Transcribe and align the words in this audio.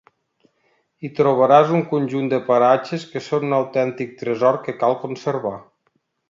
Hi 1.01 1.11
trobaràs 1.19 1.73
un 1.79 1.83
conjunt 1.91 2.31
de 2.31 2.39
paratges 2.47 3.05
que 3.13 3.23
són 3.29 3.47
un 3.51 3.57
autèntic 3.59 4.17
tresor 4.23 4.59
que 4.65 4.77
cal 4.83 4.99
conservar. 5.05 5.55